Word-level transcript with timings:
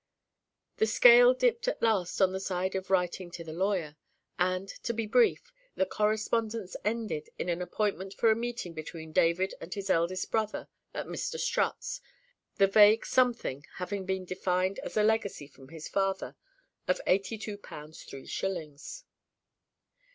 The 0.77 0.87
scale 0.87 1.35
dipped 1.35 1.67
at 1.67 1.79
last 1.83 2.19
on 2.23 2.31
the 2.31 2.39
side 2.39 2.73
of 2.73 2.89
writing 2.89 3.29
to 3.29 3.43
the 3.43 3.53
lawyer, 3.53 3.97
and, 4.39 4.67
to 4.81 4.95
be 4.95 5.05
brief, 5.05 5.53
the 5.75 5.85
correspondence 5.85 6.75
ended 6.83 7.29
in 7.37 7.49
an 7.49 7.61
appointment 7.61 8.15
for 8.15 8.31
a 8.31 8.35
meeting 8.35 8.73
between 8.73 9.11
David 9.13 9.53
and 9.61 9.71
his 9.71 9.91
eldest 9.91 10.31
brother 10.31 10.67
at 10.91 11.05
Mr. 11.05 11.39
Strutt's, 11.39 12.01
the 12.55 12.65
vague 12.65 13.05
"something" 13.05 13.63
having 13.75 14.07
been 14.07 14.25
defined 14.25 14.79
as 14.79 14.97
a 14.97 15.03
legacy 15.03 15.45
from 15.45 15.69
his 15.69 15.87
father 15.87 16.35
of 16.87 16.99
eighty 17.05 17.37
two 17.37 17.59
pounds, 17.59 18.03
three 18.03 18.25
shillings. 18.25 19.03